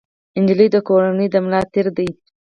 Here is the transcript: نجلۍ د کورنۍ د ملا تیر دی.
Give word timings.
نجلۍ 0.41 0.67
د 0.73 0.77
کورنۍ 0.87 1.27
د 1.31 1.35
ملا 1.45 1.61
تیر 1.73 1.87
دی. 1.97 2.09